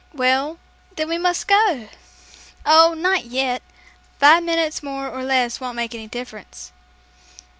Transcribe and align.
"Well, 0.15 0.57
then 0.95 1.09
we 1.09 1.19
must 1.19 1.47
go!" 1.47 1.87
"Oh, 2.65 2.95
not 2.97 3.25
yet, 3.25 3.61
five 4.19 4.41
minutes 4.41 4.81
more 4.81 5.07
or 5.07 5.21
less 5.23 5.59
won't 5.61 5.75
make 5.75 5.93
any 5.93 6.07
difference." 6.07 6.71